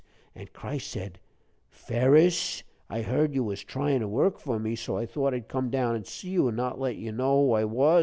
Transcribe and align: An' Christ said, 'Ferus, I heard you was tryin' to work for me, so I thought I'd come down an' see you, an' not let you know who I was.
An' 0.33 0.47
Christ 0.51 0.89
said, 0.89 1.19
'Ferus, 1.69 2.63
I 2.89 3.03
heard 3.03 3.35
you 3.35 3.43
was 3.43 3.63
tryin' 3.63 4.01
to 4.01 4.07
work 4.07 4.39
for 4.39 4.57
me, 4.57 4.75
so 4.75 4.97
I 4.97 5.05
thought 5.05 5.31
I'd 5.35 5.47
come 5.47 5.69
down 5.69 5.93
an' 5.93 6.05
see 6.05 6.29
you, 6.31 6.47
an' 6.47 6.55
not 6.55 6.79
let 6.79 6.95
you 6.95 7.11
know 7.11 7.45
who 7.45 7.53
I 7.53 7.65
was. 7.65 7.99